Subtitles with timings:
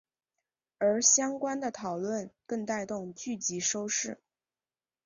[0.79, 4.19] 而相关的讨论更带动剧集收视。